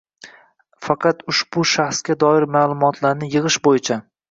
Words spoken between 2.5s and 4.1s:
ma’lumotlarni yig‘ish bo‘yicha